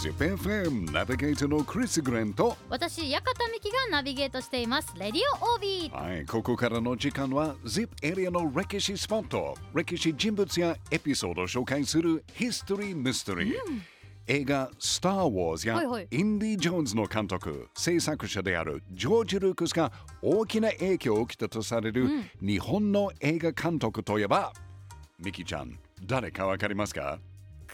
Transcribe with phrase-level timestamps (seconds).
[0.00, 4.94] ZIPFM ナビゲーターのクリス・グレンと私、館美希がナビゲートしています。
[4.98, 5.90] レディオ OB。
[5.90, 9.54] はい、ここからの時間は ZIP エリアの歴史スポット。
[9.74, 13.56] 歴史人物やエピソードを紹介するヒストリー・ミステリー、
[14.26, 15.74] 映画「スター・ウォーズ」や
[16.10, 19.92] インディ・ジョーンズの監督制作者であるジョージ・ルークスが
[20.22, 22.08] 大きな影響を受けたとされる
[22.40, 24.54] 日本の映画監督といえば、
[25.18, 27.18] ミキちゃん誰かわかりますか？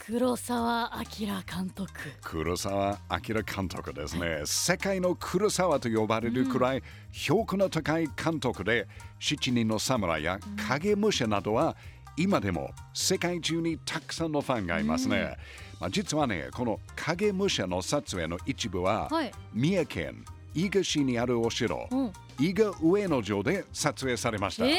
[0.05, 1.91] 黒澤明監督。
[2.21, 4.41] 黒澤明監督ですね。
[4.45, 8.87] 世界の黒沢と呼ばれるくらい評価の高い監督で、
[9.19, 11.75] 七人の侍や影武者などは
[12.15, 15.35] 今でも世界中にたくさんのファンがいますね。
[15.79, 24.65] まあ、実はね、この影武者の撮影の一部は、はい三重県伊賀市にあるお城、うん伊賀上野城で撮影されました。
[24.65, 24.73] えー、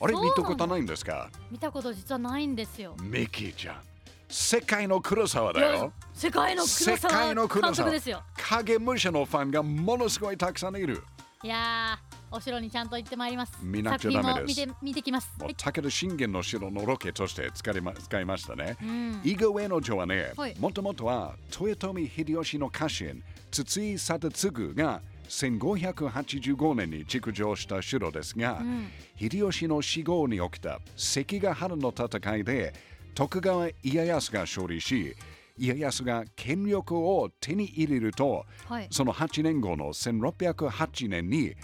[0.00, 1.30] あれ見たことないんですか？
[1.50, 2.96] 見たこと実はないんですよ。
[3.00, 3.76] ミキーちゃん。
[4.30, 5.92] 世界の黒沢だよ。
[6.12, 8.22] 世界の黒沢監督ですよ。
[8.36, 11.02] 影武者のファンがものすごいたくさんいる。
[11.42, 13.52] いやー、お城にちゃんと行ってまいります。
[13.62, 15.30] 見なくちゃダメです見て見てきます。
[15.38, 18.76] 武田信玄の城のロケとして使いま使いましたね。
[18.82, 32.74] うん伊賀上野城はねはい、もともとは豊臣秀吉の家臣、筒井貞次が1585年に築城した城ですが、ん秀吉の死後に起きた関ヶ原の戦いで
[33.14, 35.14] 徳川家康が勝利し、
[35.56, 38.88] 家康が権力を手に入れると、はい。
[38.90, 41.54] その8年後の1608年に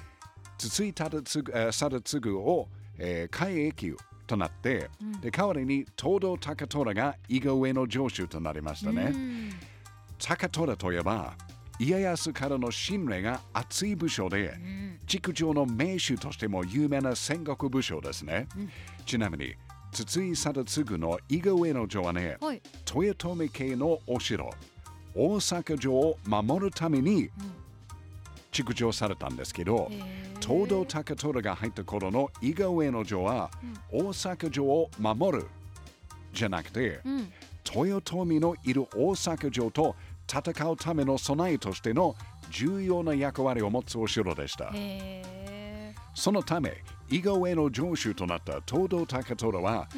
[0.58, 9.12] 筒井忠次を、えー、海役となって、で代わりに東堂高虎が伊賀上の城主となりましたね。
[9.14, 9.50] うん
[10.16, 11.34] 高虎といえば
[11.78, 14.54] 家康からの信頼が厚い武将で、
[15.06, 18.46] 築城の名手としても有名な戦国武将ですね。
[19.04, 19.54] ちなみに
[19.94, 22.60] 筒井貞次の伊賀上の城はね、はい。
[22.94, 24.50] 豊臣家のお城
[25.14, 27.30] 大阪城を守るために
[28.50, 29.88] 築城されたんですけど、
[30.40, 33.50] 東堂高虎が入った頃の伊賀上野城は、
[33.92, 35.46] 大阪城を守る
[36.32, 37.32] じゃなくて、うん。
[37.64, 39.94] 豊臣のいる大阪城と
[40.28, 42.16] 戦うための備えとしての
[42.50, 44.72] 重要な役割を持つお城でした。
[46.14, 49.88] そのため、伊賀上の城主となった東堂高虎は、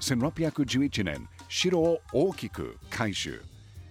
[0.00, 3.42] 1611年、城を大きく改修。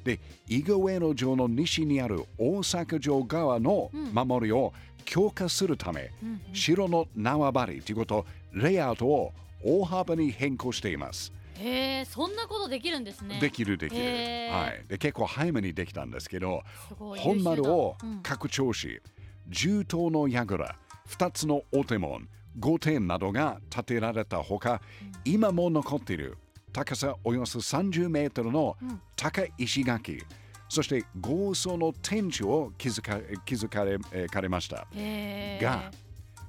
[0.04, 4.74] で、伊賀上野城の西にある大阪城側の守りを
[5.06, 6.12] 強化するため、
[6.54, 9.34] 城の縄張りということ、レイアウトを
[9.64, 11.32] 大幅に変更しています。
[11.58, 13.40] ーへーそんなことできるんですね。
[13.40, 14.98] できるできる、はい、で。
[14.98, 16.64] 結構早めにできたんですけど、
[16.98, 19.02] 本丸を拡張し、
[19.48, 20.76] 重頭の櫓、
[21.08, 22.28] 2つの大手門、
[22.60, 24.82] 御殿などが建てられたほか、
[25.26, 26.38] 今も残っている
[26.72, 28.76] 高さおよそ30メートルの
[29.16, 30.24] 高い石垣、
[30.70, 34.76] そして豪壮の天守を築か築かれえーかれました。
[34.76, 35.92] が、えが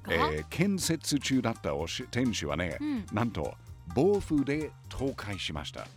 [0.07, 2.77] ー建設中だったおし天守はね、
[3.11, 3.53] なんと
[3.93, 5.87] 暴風で倒壊しました。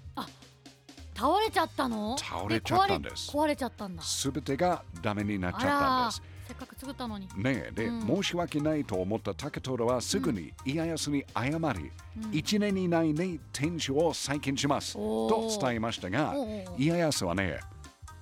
[1.14, 2.16] 倒れちゃったの？
[2.16, 4.02] 倒れちゃったんです壊れちゃったんだ。
[4.02, 6.22] すべてがダメになっちゃったんです。
[6.48, 7.28] せっかく作ったのに。
[7.36, 11.90] ねえ、で、うん申し訳ないと思った竹虎はすぐに家康に謝り、
[12.32, 16.34] 一年以内に天守を再建しますおとー伝えましたが
[16.78, 17.60] 家康はね、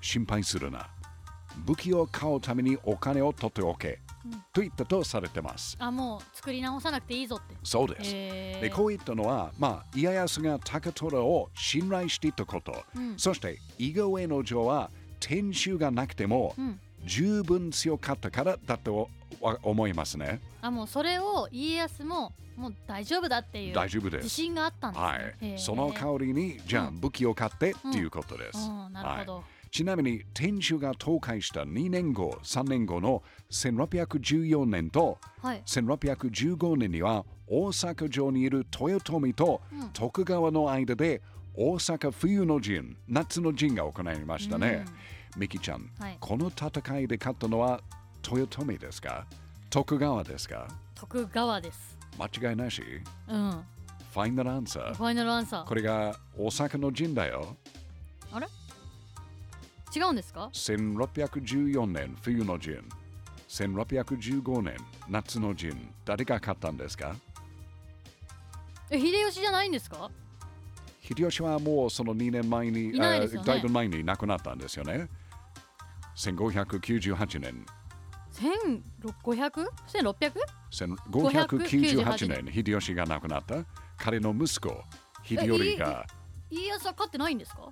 [0.01, 0.89] 心配するな。
[1.65, 4.01] 武器を買うためにお金を取っておけ、
[4.53, 5.77] と言ったとされてます。
[5.79, 7.55] あ、もう作り直さなくていいぞって。
[7.63, 8.11] そうです。
[8.13, 12.75] へーでこういったのは、まあ、家康が高虎を信頼していたこと、
[13.17, 19.09] そして伊賀上野城は天守がなくても、ん十分強かったからだと
[19.41, 20.41] わ思いますね。
[20.61, 25.09] あ、もうそれを家康ももう大丈夫だっていう大丈夫です自信があったんですね。
[25.51, 28.59] はいその代わりに、じゃあうん武器を買ってっていうことです。
[28.59, 29.35] うん、なるほど。
[29.37, 35.63] はいちなみに天守が倒壊した2年後、3年後の1614年とはい。
[35.67, 39.61] 1615年には大阪城にいる豊臣と
[39.93, 41.21] 徳川の間で
[41.55, 44.85] 大阪冬の陣、夏の陣が行われましたね。
[45.37, 47.81] ミキちゃん、はいこの戦いで勝ったのは
[48.29, 49.27] 豊臣ですか？
[49.71, 50.67] 徳川ですか？
[50.95, 51.97] 徳川です。
[52.19, 52.83] 間違いなし
[53.29, 53.51] うん。
[54.13, 54.95] ファイナルアンサー。
[54.95, 55.65] ファイナルアンサー。
[55.65, 57.57] これが大阪の陣だよ。
[58.33, 58.47] あれ？
[59.95, 62.83] 違うんですか？1614年冬の陣。
[63.49, 64.77] 1615年
[65.09, 65.89] 夏の陣。
[66.05, 67.15] 誰が勝ったんですか？
[68.91, 70.11] え、秀吉じゃないんですか？
[71.03, 75.09] 秀吉はもうその2年前に、いないですよねあだいぶ前に亡くなったんですよね。
[76.17, 77.65] 1598年。
[78.33, 80.37] 1600?1600?
[80.71, 83.65] 1598年、秀吉が亡くなった。
[83.97, 84.83] 彼の息子、
[85.23, 86.07] 秀頼が
[86.51, 87.71] 家康は勝ってないんですか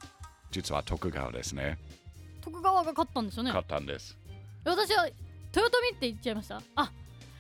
[0.50, 1.79] 実は徳川ですね。
[2.41, 4.17] 徳川が勝ったんですよね勝ったんです。
[4.64, 5.14] 私は豊
[5.55, 6.90] 臣って言っちゃいましたあ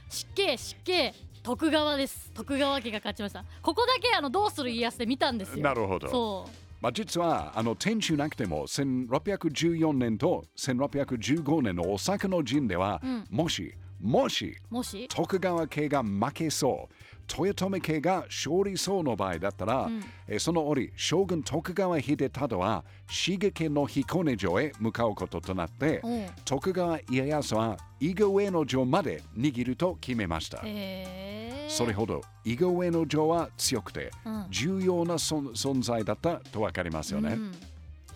[0.08, 6.08] 失敬失敬徳川です徳川家が勝ちましたここだけあのどうする家康で見たんですよなるほど。
[6.08, 6.48] そ
[6.84, 13.24] まあ、実はあの天守なくても1614年と1615年の大阪の陣では、うん。
[13.30, 15.08] もしもしうもし？
[15.08, 30.58] 徳川家が負けそう豊臣家が勝利そうの場合だったら、うんえその折将軍徳川秀忠は滋賀県の彦根城へ向かうこととなっておう徳川家康は伊賀上野城まで握ると決めました。
[30.58, 37.34] へえそれほど伊賀上野城は強くてうん重要な存存在だったと分かりますよね。
[37.34, 37.52] うん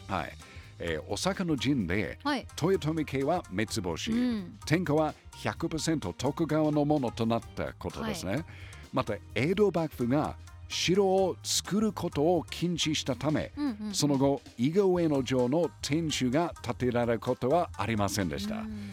[0.09, 0.33] はい。
[0.81, 8.45] えー、大阪の陣ではい豊臣家は滅亡し、うん天下は100%徳川のものとなったことですね。
[8.93, 10.37] また江戸幕府が
[10.69, 18.57] 城を作ることを禁止したため、うんうんその後伊賀上野城の天守が建てられることはありませんでした。
[18.57, 18.91] うん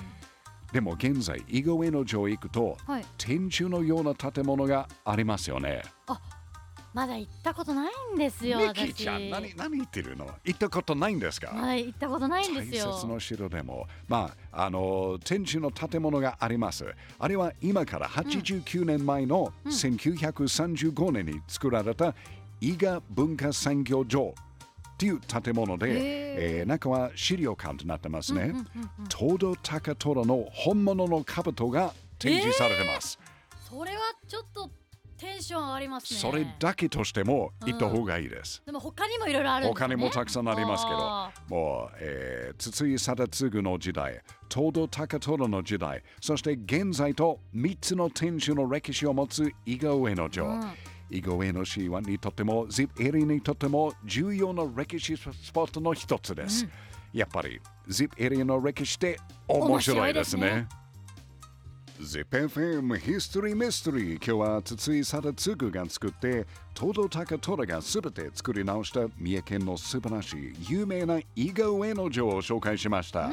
[0.71, 5.83] でも現在伊賀上野城へ行くとはい天守のような建物がありますよね。
[6.95, 10.27] まだ行ったことないんですよミ私キちゃん何何言ってるの？
[10.45, 12.91] 行ったことないんですか、まだ行ったことないんですよ。
[12.91, 16.85] 大切な城でも、まあ、あの天守の建物があります。
[17.19, 19.71] あれは今から89年前のうん。
[19.71, 22.15] 1935年に作られた
[22.61, 24.33] 伊賀文化産業場
[24.93, 28.53] っていう建物で、えー中は資料館となってますね。
[29.13, 33.19] 東堂高虎の本物の兜が展示されてます。
[33.69, 34.69] それはちょっと
[35.17, 38.61] テンション上がりますねそれだけとしても行った方がいいです。
[38.65, 44.21] でも他にもいろいろあるんですよね他にもたくさんありますけどあもう、えー、筒井貞次の時代、
[44.53, 50.45] 東堂高虎の時代、そして現在と3つの天守の歴史を持つ伊賀上野城。
[50.45, 50.73] うん
[51.11, 56.67] 伊賀上野市はにとっても、ZIP エリアにとっても重要な歴史スポットの一つです。
[57.13, 60.67] やっぱり ZIP エリアの歴史って面白いですね。
[61.99, 66.45] ZIPFM History Mystery 今日は筒井貞次が作って
[66.77, 73.31] 東堂高虎がすべて作り直した三重県の素晴らしい有名な伊賀上野城を紹介しました。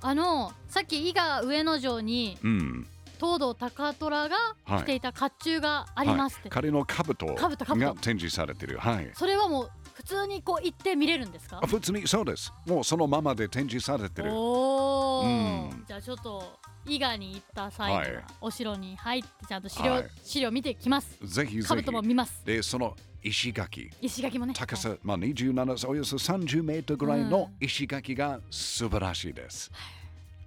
[0.00, 2.86] あのさっき伊賀上野城にうん。
[3.16, 4.36] 東堂高虎が
[4.66, 8.78] 着ていた甲冑がありますって、はい、彼の兜兜が兜展示されている。
[8.78, 9.10] はい。
[9.14, 11.60] それはもう普通にこう行って見れるんですか？
[11.62, 12.52] あ普通にそうです。
[12.66, 14.32] もうそのままで展示されている。
[14.34, 14.73] お
[15.20, 15.84] お、うん。
[15.86, 18.24] じゃあちょっと伊賀に行った際には、はい。
[18.40, 20.10] お城に入ってちゃんと資料,、はい。
[20.22, 21.18] 資料見てきます。
[21.22, 21.68] ぜひぜひ。
[21.84, 22.44] 兜も見ます。
[22.44, 23.90] で、その石垣。
[24.00, 24.54] 石垣もね。
[24.56, 24.98] 高さ、はい。
[25.02, 29.70] まあ、27およそ30メートルぐらいの石垣が素晴らしいです。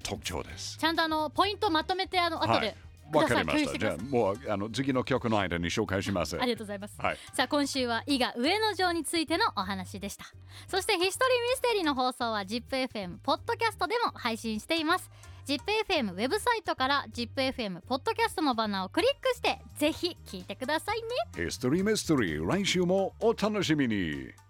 [0.04, 0.78] 特徴です。
[0.78, 2.76] ちゃんとあのポイントまとめてあの後で、
[3.14, 3.78] わかりました。
[3.78, 6.38] じゃあもうあの次の曲の間に紹介します。
[6.40, 7.18] ありがとうございます、はい。
[7.34, 10.26] さあ今週は伊賀上野城についてのお話でした
[10.68, 15.10] そしてヒストリーミステリーの放送は ZIPFM ポッドキャストでも配信しています
[15.46, 24.47] ZIPFM ウェブサイトから ZIPFM ポッドキャストのバナーをクリックしてぜひ聞いてくださいねヒストリーミステリー来週もお楽しみに。